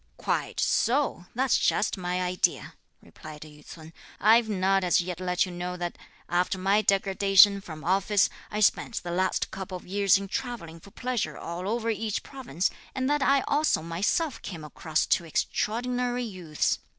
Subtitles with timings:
[0.17, 5.51] "Quite so; that's just my idea!" replied Yü ts'un; "I've not as yet let you
[5.51, 5.95] know that
[6.27, 10.89] after my degradation from office, I spent the last couple of years in travelling for
[10.89, 16.79] pleasure all over each province, and that I also myself came across two extraordinary youths.